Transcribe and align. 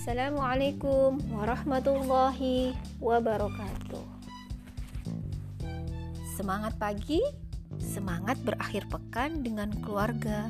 Assalamualaikum 0.00 1.20
warahmatullahi 1.28 2.72
wabarakatuh. 3.04 4.00
Semangat 6.40 6.72
pagi, 6.80 7.20
semangat 7.76 8.40
berakhir 8.40 8.88
pekan 8.88 9.44
dengan 9.44 9.68
keluarga 9.84 10.48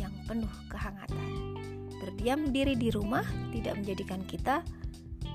yang 0.00 0.08
penuh 0.24 0.48
kehangatan. 0.72 1.20
Berdiam 2.00 2.48
diri 2.48 2.80
di 2.80 2.88
rumah 2.88 3.28
tidak 3.52 3.76
menjadikan 3.76 4.24
kita 4.24 4.64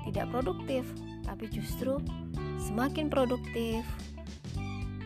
tidak 0.09 0.33
produktif, 0.33 0.89
tapi 1.21 1.45
justru 1.53 2.01
semakin 2.57 3.05
produktif, 3.05 3.85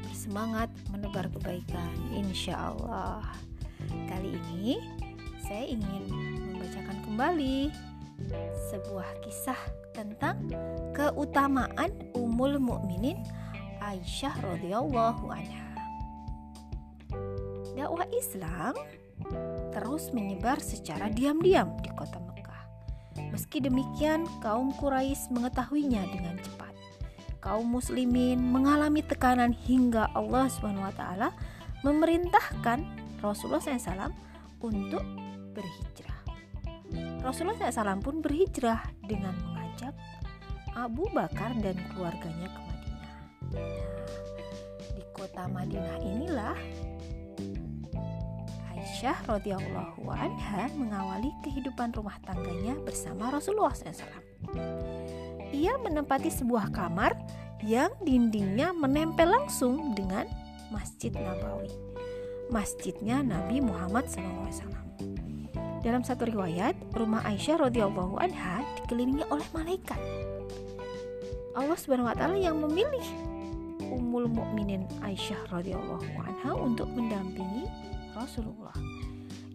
bersemangat 0.08 0.72
menebar 0.96 1.28
kebaikan, 1.36 1.92
insya 2.16 2.72
Allah. 2.72 3.28
Kali 4.08 4.40
ini 4.56 4.80
saya 5.36 5.68
ingin 5.68 6.08
membacakan 6.48 6.96
kembali 7.04 7.87
sebuah 8.74 9.22
kisah 9.22 9.60
tentang 9.94 10.50
keutamaan 10.94 11.94
Ummul 12.18 12.58
Mukminin 12.58 13.22
Aisyah 13.82 14.36
radhiyallahu 14.42 15.26
anha. 15.30 15.68
Dakwah 17.78 18.10
Islam 18.10 18.74
terus 19.70 20.10
menyebar 20.10 20.58
secara 20.58 21.14
diam-diam 21.14 21.78
di 21.86 21.90
kota 21.94 22.18
Mekah. 22.18 22.64
Meski 23.30 23.62
demikian, 23.62 24.26
kaum 24.42 24.74
Quraisy 24.74 25.30
mengetahuinya 25.30 26.02
dengan 26.10 26.42
cepat. 26.42 26.74
Kaum 27.38 27.70
muslimin 27.70 28.42
mengalami 28.42 29.06
tekanan 29.06 29.54
hingga 29.54 30.10
Allah 30.18 30.50
SWT 30.50 31.02
memerintahkan 31.86 32.82
Rasulullah 33.22 33.62
SAW 33.62 34.10
untuk 34.66 35.06
berhijrah. 35.54 36.17
Rasulullah 37.22 37.70
SAW 37.70 38.00
pun 38.00 38.24
berhijrah 38.24 38.82
dengan 39.04 39.36
mengajak 39.44 39.94
Abu 40.78 41.10
Bakar 41.12 41.58
dan 41.60 41.76
keluarganya 41.92 42.48
ke 42.54 42.60
Madinah. 42.62 43.16
Nah, 43.52 44.06
di 44.94 45.04
kota 45.12 45.44
Madinah 45.50 45.98
inilah 46.06 46.58
Aisyah 48.78 49.18
radhiyallahu 49.26 50.06
anha 50.08 50.70
mengawali 50.78 51.34
kehidupan 51.42 51.92
rumah 51.98 52.16
tangganya 52.24 52.78
bersama 52.86 53.34
Rasulullah 53.34 53.74
SAW. 53.74 54.22
Ia 55.52 55.76
menempati 55.82 56.30
sebuah 56.30 56.70
kamar 56.72 57.18
yang 57.66 57.90
dindingnya 58.06 58.70
menempel 58.72 59.28
langsung 59.28 59.98
dengan 59.98 60.30
Masjid 60.70 61.10
Nabawi, 61.10 61.74
masjidnya 62.54 63.26
Nabi 63.26 63.66
Muhammad 63.66 64.06
SAW. 64.06 65.17
Dalam 65.88 66.04
satu 66.04 66.28
riwayat, 66.28 66.76
rumah 67.00 67.24
Aisyah 67.24 67.72
radhiyallahu 67.72 68.20
anha 68.20 68.60
dikelilingi 68.76 69.24
oleh 69.32 69.48
malaikat. 69.56 69.96
Allah 71.56 71.80
Subhanahu 71.80 72.12
wa 72.12 72.16
taala 72.20 72.36
yang 72.36 72.60
memilih 72.60 73.08
Ummul 73.88 74.28
Mukminin 74.28 74.84
Aisyah 75.00 75.48
radhiyallahu 75.48 76.28
anha 76.28 76.52
untuk 76.60 76.92
mendampingi 76.92 77.72
Rasulullah. 78.12 78.76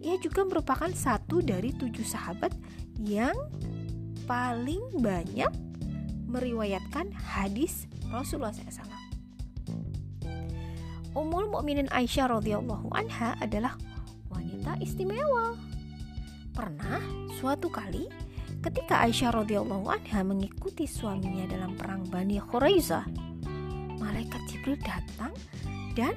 Ia 0.01 0.17
juga 0.25 0.41
merupakan 0.41 0.89
satu 0.89 1.37
dari 1.45 1.69
tujuh 1.69 2.01
sahabat 2.01 2.49
yang 2.97 3.37
paling 4.25 4.81
banyak 5.05 5.53
meriwayatkan 6.25 7.13
hadis 7.13 7.85
Rasulullah 8.09 8.49
SAW. 8.49 8.89
Ummul 11.13 11.45
Mukminin 11.53 11.93
Aisyah 11.93 12.41
radhiyallahu 12.41 12.89
anha 12.89 13.37
adalah 13.37 13.77
wanita 14.33 14.81
istimewa 14.81 15.72
Pernah 16.53 17.01
suatu 17.41 17.65
kali 17.73 18.05
ketika 18.61 19.01
Aisyah 19.01 19.41
radhiyallahu 19.41 19.89
anha 19.89 20.21
mengikuti 20.21 20.85
suaminya 20.85 21.49
dalam 21.49 21.73
perang 21.73 22.05
Bani 22.05 22.37
Quraizah, 22.37 23.09
malaikat 23.97 24.37
Jibril 24.45 24.77
datang 24.85 25.33
dan 25.97 26.13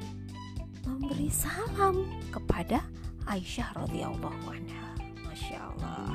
memberi 0.85 1.33
salam 1.33 2.05
kepada 2.29 2.85
Aisyah 3.25 3.81
radhiyallahu 3.81 4.45
anha. 4.53 4.87
Masya 5.25 5.57
Allah. 5.57 6.13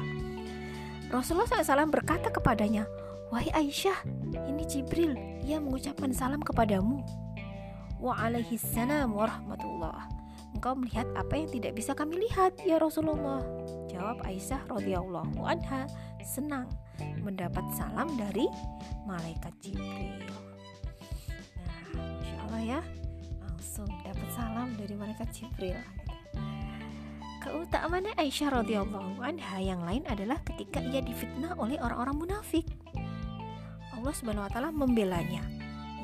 Rasulullah 1.09 1.49
SAW 1.49 1.89
berkata 1.89 2.29
kepadanya, 2.29 2.85
Wahai 3.33 3.49
Aisyah, 3.57 4.05
ini 4.47 4.69
Jibril, 4.69 5.17
ia 5.41 5.57
mengucapkan 5.57 6.13
salam 6.13 6.45
kepadamu. 6.45 7.01
Wa 7.97 8.21
alaihi 8.21 8.53
salam 8.53 9.17
warahmatullah. 9.17 10.07
Engkau 10.53 10.77
melihat 10.77 11.09
apa 11.17 11.41
yang 11.41 11.49
tidak 11.49 11.73
bisa 11.73 11.97
kami 11.97 12.21
lihat, 12.21 12.53
ya 12.61 12.77
Rasulullah. 12.77 13.41
Jawab 13.91 14.23
Aisyah 14.23 14.71
radhiyallahu 14.71 15.43
anha, 15.43 15.83
senang 16.23 16.71
mendapat 17.19 17.63
salam 17.75 18.07
dari 18.15 18.47
malaikat 19.03 19.51
Jibril. 19.59 20.31
Nah, 21.67 21.83
masya 21.99 22.35
Allah 22.47 22.61
ya, 22.63 22.81
langsung 23.43 23.91
dapat 24.07 24.29
salam 24.31 24.71
dari 24.79 24.95
malaikat 24.95 25.27
Jibril. 25.35 25.75
Keutamaan 27.43 28.07
Aisyah 28.15 28.63
radhiyallahu 28.63 29.19
anha 29.19 29.57
yang 29.59 29.83
lain 29.83 30.07
adalah 30.07 30.39
ketika 30.47 30.79
ia 30.79 31.03
difitnah 31.03 31.59
oleh 31.59 31.75
orang-orang 31.83 32.15
munafik. 32.15 32.63
Allah 33.91 34.13
Subhanahu 34.15 34.47
wa 34.47 34.51
taala 34.55 34.71
membelanya. 34.71 35.43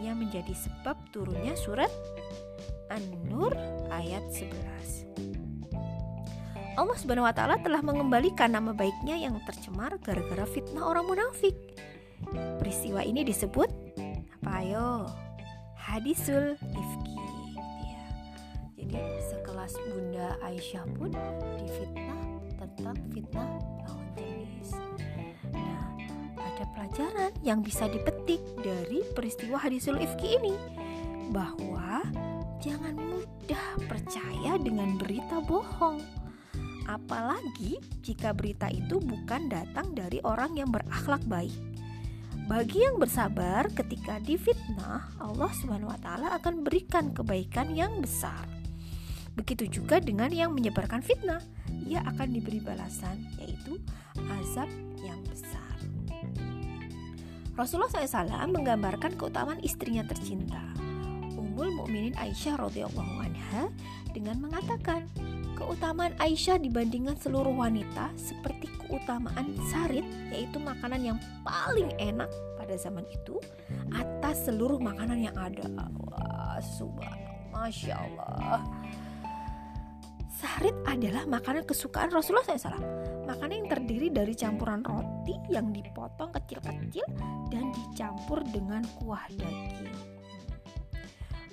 Ia 0.03 0.11
menjadi 0.13 0.53
sebab 0.53 0.97
turunnya 1.09 1.55
surat 1.57 1.89
An-Nur 2.91 3.55
ayat 3.89 4.27
11. 4.29 5.46
Allah 6.77 6.93
Subhanahu 6.93 7.25
wa 7.25 7.33
taala 7.33 7.57
telah 7.57 7.81
mengembalikan 7.81 8.53
nama 8.53 8.69
baiknya 8.69 9.17
yang 9.17 9.41
tercemar 9.49 9.97
gara-gara 9.97 10.45
fitnah 10.45 10.85
orang 10.85 11.09
munafik. 11.09 11.57
Peristiwa 12.61 13.01
ini 13.01 13.25
disebut 13.25 13.65
apa 14.37 14.61
ayo? 14.61 15.09
Hadisul 15.73 16.53
ifki 16.53 17.17
ya. 17.81 18.05
Jadi 18.77 19.01
sekelas 19.25 19.73
Bunda 19.89 20.37
Aisyah 20.45 20.85
pun 20.93 21.17
difitnah 21.57 22.21
tentang 22.61 22.97
fitnah 23.09 23.49
lawan 23.81 24.07
jenis. 24.13 24.77
Nah, 25.49 25.97
ada 26.37 26.63
pelajaran 26.77 27.33
yang 27.41 27.65
bisa 27.65 27.89
dipetik 27.89 28.37
dari 28.61 29.01
peristiwa 29.17 29.57
hadisul 29.57 29.97
ifki 29.97 30.37
ini 30.37 30.53
bahwa 31.33 32.05
jangan 32.61 32.93
mudah 32.93 33.65
percaya 33.89 34.61
dengan 34.61 34.93
berita 35.01 35.41
bohong. 35.41 36.26
Apalagi 36.87 37.83
jika 37.99 38.31
berita 38.31 38.71
itu 38.71 39.03
bukan 39.03 39.51
datang 39.51 39.91
dari 39.91 40.23
orang 40.23 40.55
yang 40.55 40.71
berakhlak 40.71 41.19
baik. 41.27 41.53
Bagi 42.47 42.79
yang 42.79 42.95
bersabar 42.95 43.67
ketika 43.75 44.23
difitnah, 44.23 45.11
Allah 45.19 45.51
Subhanahu 45.59 45.91
wa 45.91 45.99
taala 45.99 46.31
akan 46.39 46.63
berikan 46.63 47.11
kebaikan 47.11 47.75
yang 47.75 47.99
besar. 47.99 48.47
Begitu 49.35 49.67
juga 49.67 49.99
dengan 49.99 50.31
yang 50.31 50.55
menyebarkan 50.55 51.03
fitnah, 51.03 51.43
ia 51.83 51.99
akan 52.07 52.31
diberi 52.31 52.63
balasan 52.63 53.19
yaitu 53.35 53.75
azab 54.39 54.71
yang 55.03 55.19
besar. 55.27 55.75
Rasulullah 57.59 57.89
SAW 57.91 58.47
menggambarkan 58.53 59.19
keutamaan 59.19 59.59
istrinya 59.59 60.07
tercinta. 60.07 60.61
Ummul 61.35 61.73
Mukminin 61.73 62.15
Aisyah 62.15 62.57
radhiyallahu 62.63 63.13
anha 63.17 63.69
dengan 64.15 64.39
mengatakan, 64.39 65.09
keutamaan 65.57 66.13
Aisyah 66.21 66.61
dibandingkan 66.61 67.17
seluruh 67.17 67.51
wanita 67.51 68.13
seperti 68.13 68.69
keutamaan 68.85 69.57
sarit 69.73 70.05
yaitu 70.29 70.61
makanan 70.61 71.01
yang 71.01 71.17
paling 71.41 71.89
enak 71.97 72.29
pada 72.55 72.77
zaman 72.77 73.03
itu 73.09 73.41
atas 73.89 74.45
seluruh 74.45 74.77
makanan 74.77 75.25
yang 75.25 75.35
ada. 75.35 75.65
Wah, 76.05 76.61
subhanallah, 76.61 77.49
masya 77.49 77.97
Allah. 77.97 78.61
Sarit 80.37 80.77
adalah 80.85 81.25
makanan 81.25 81.65
kesukaan 81.65 82.13
Rasulullah 82.13 82.45
SAW. 82.45 83.25
Makanan 83.25 83.65
yang 83.65 83.69
terdiri 83.73 84.13
dari 84.13 84.37
campuran 84.37 84.85
roti 84.85 85.33
yang 85.49 85.73
dipotong 85.73 86.29
kecil-kecil 86.29 87.09
dan 87.49 87.73
dicampur 87.73 88.45
dengan 88.45 88.85
kuah 89.01 89.25
daging. 89.33 90.16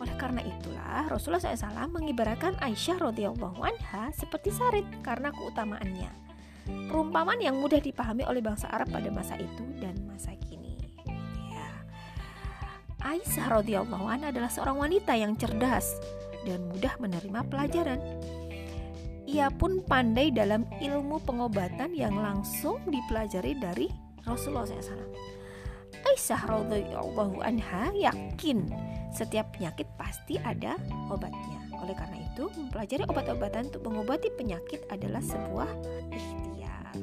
Oleh 0.03 0.15
karena 0.19 0.43
itulah 0.43 1.07
Rasulullah 1.07 1.43
SAW 1.43 1.91
mengibaratkan 1.91 2.59
Aisyah 2.59 2.99
radhiyallahu 3.13 3.63
anha 3.63 4.11
seperti 4.11 4.51
sarit 4.51 4.87
karena 5.07 5.31
keutamaannya. 5.31 6.11
Perumpamaan 6.65 7.39
yang 7.45 7.61
mudah 7.61 7.79
dipahami 7.79 8.25
oleh 8.25 8.41
bangsa 8.41 8.73
Arab 8.73 8.89
pada 8.89 9.13
masa 9.13 9.37
itu 9.37 9.65
dan 9.79 9.95
masa 10.09 10.33
kini. 10.49 10.81
Ya. 11.53 11.69
Aisyah 13.05 13.61
radhiyallahu 13.61 14.05
anha 14.09 14.33
adalah 14.33 14.51
seorang 14.51 14.81
wanita 14.81 15.13
yang 15.15 15.37
cerdas 15.37 15.93
dan 16.49 16.65
mudah 16.73 16.97
menerima 16.99 17.41
pelajaran. 17.53 18.01
Ia 19.25 19.49
pun 19.49 19.81
pandai 19.85 20.29
dalam 20.31 20.69
ilmu 20.81 21.21
pengobatan 21.25 21.97
yang 21.97 22.17
langsung 22.17 22.81
dipelajari 22.89 23.57
dari 23.57 23.89
Rasulullah 24.25 24.69
SAW. 24.69 25.11
Aisyah 26.15 26.47
radhiyallahu 26.47 27.43
anha 27.43 27.91
yakin 27.91 28.71
setiap 29.11 29.51
penyakit 29.51 29.83
pasti 29.99 30.39
ada 30.39 30.79
obatnya. 31.11 31.59
Oleh 31.75 31.91
karena 31.91 32.23
itu, 32.23 32.47
mempelajari 32.55 33.03
obat-obatan 33.11 33.67
untuk 33.67 33.83
mengobati 33.91 34.31
penyakit 34.39 34.87
adalah 34.95 35.19
sebuah 35.19 35.67
ikhtiar. 36.15 36.95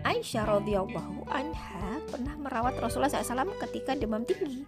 Aisyah 0.00 0.44
radhiyallahu 0.48 1.28
anha 1.28 2.00
pernah 2.08 2.34
merawat 2.40 2.80
Rasulullah 2.80 3.12
SAW 3.12 3.52
ketika 3.68 3.92
demam 3.92 4.24
tinggi. 4.24 4.64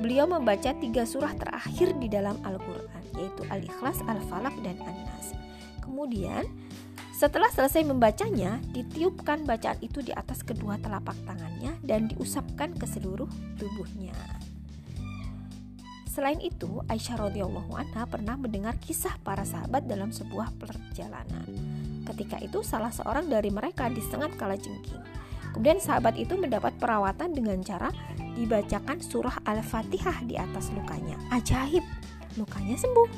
Beliau 0.00 0.24
membaca 0.24 0.72
tiga 0.80 1.04
surah 1.04 1.36
terakhir 1.36 1.92
di 2.00 2.08
dalam 2.08 2.40
Al-Quran, 2.40 3.04
yaitu 3.20 3.44
Al-Ikhlas, 3.52 4.00
Al-Falaq, 4.08 4.56
dan 4.64 4.80
An-Nas. 4.80 5.36
Kemudian, 5.84 6.48
setelah 7.12 7.52
selesai 7.52 7.84
membacanya, 7.84 8.56
ditiupkan 8.72 9.44
bacaan 9.44 9.76
itu 9.84 10.00
di 10.00 10.16
atas 10.16 10.40
kedua 10.40 10.80
telapak 10.80 11.12
tangannya 11.28 11.76
dan 11.84 12.08
diusapkan 12.08 12.72
ke 12.72 12.88
seluruh 12.88 13.28
tubuhnya. 13.60 14.16
Selain 16.08 16.40
itu, 16.40 16.80
Aisyah 16.88 17.28
radhiyallahu 17.28 17.76
anha 17.76 18.08
pernah 18.08 18.40
mendengar 18.40 18.80
kisah 18.80 19.20
para 19.20 19.44
sahabat 19.44 19.84
dalam 19.84 20.16
sebuah 20.16 20.56
perjalanan. 20.56 21.44
Ketika 22.08 22.40
itu 22.40 22.64
salah 22.64 22.90
seorang 22.90 23.28
dari 23.28 23.52
mereka 23.52 23.92
disengat 23.92 24.32
kala 24.40 24.56
jengking. 24.56 25.04
Kemudian 25.52 25.78
sahabat 25.78 26.16
itu 26.16 26.34
mendapat 26.40 26.72
perawatan 26.80 27.36
dengan 27.36 27.60
cara 27.62 27.92
dibacakan 28.40 29.04
surah 29.04 29.44
Al-Fatihah 29.44 30.24
di 30.24 30.40
atas 30.40 30.72
lukanya. 30.72 31.20
Ajaib, 31.28 31.84
lukanya 32.40 32.80
sembuh. 32.80 33.08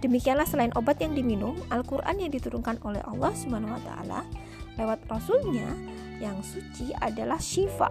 Demikianlah 0.00 0.48
selain 0.48 0.72
obat 0.76 1.00
yang 1.04 1.12
diminum, 1.12 1.56
Al-Quran 1.68 2.16
yang 2.16 2.32
diturunkan 2.32 2.80
oleh 2.84 3.04
Allah 3.04 3.32
Subhanahu 3.36 3.76
wa 3.76 3.82
taala 3.84 4.20
lewat 4.80 5.04
rasulnya 5.08 5.68
yang 6.20 6.40
suci 6.40 6.96
adalah 7.00 7.36
syifa. 7.40 7.88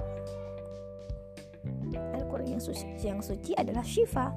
Al-Quran 1.94 2.58
yang 2.58 2.64
suci, 2.64 2.86
yang 3.06 3.22
suci 3.22 3.54
adalah 3.54 3.86
syifa, 3.86 4.34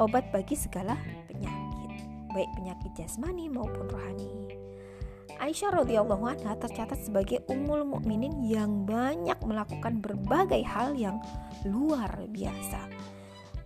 obat 0.00 0.32
bagi 0.32 0.56
segala 0.56 0.96
penyakit, 1.28 1.92
baik 2.32 2.50
penyakit 2.56 2.92
jasmani 2.96 3.52
maupun 3.52 3.84
rohani. 3.88 4.63
Aisyah 5.44 5.84
radhiyallahu 5.84 6.24
anha 6.24 6.56
tercatat 6.56 7.04
sebagai 7.04 7.44
ummul 7.52 7.84
mukminin 7.84 8.48
yang 8.48 8.88
banyak 8.88 9.36
melakukan 9.44 10.00
berbagai 10.00 10.64
hal 10.64 10.96
yang 10.96 11.20
luar 11.68 12.08
biasa. 12.32 12.88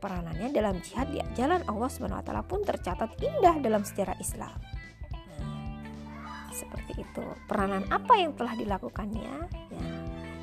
Peranannya 0.03 0.51
dalam 0.51 0.83
jihad 0.83 1.07
di 1.15 1.23
jalan 1.39 1.63
Allah 1.71 1.87
SWT 1.87 2.35
pun 2.51 2.67
tercatat 2.67 3.15
indah 3.23 3.63
dalam 3.63 3.87
sejarah 3.87 4.19
Islam. 4.19 4.59
Seperti 6.51 6.99
itu. 6.99 7.23
Peranan 7.47 7.87
apa 7.95 8.19
yang 8.19 8.35
telah 8.35 8.59
dilakukannya? 8.59 9.47
Ya, 9.71 9.95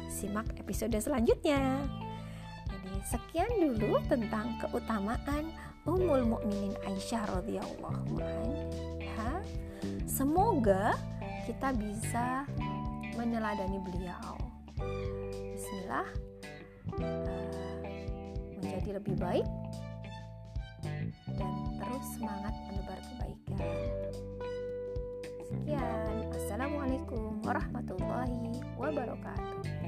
simak 0.07 0.47
episode 0.55 0.95
selanjutnya. 0.95 1.83
Jadi 2.71 2.95
sekian 3.11 3.51
dulu 3.59 3.99
tentang 4.07 4.55
keutamaan 4.63 5.51
Ummul 5.83 6.31
Mukminin 6.31 6.79
Aisyah 6.87 7.27
radhiyallahu 7.27 8.23
anha. 8.23 9.43
Semoga 10.07 10.95
kita 11.45 11.69
bisa 11.77 12.49
meneladani 13.13 13.77
beliau. 13.85 14.33
Bismillah, 15.53 16.09
uh, 16.97 17.81
menjadi 18.59 18.97
lebih 18.97 19.15
baik 19.21 19.47
dan 21.37 21.53
terus 21.77 22.05
semangat 22.17 22.53
menebar 22.65 22.97
kebaikan. 22.97 23.61
Sekian, 25.45 26.15
assalamualaikum 26.33 27.37
warahmatullahi 27.45 28.57
wabarakatuh. 28.81 29.84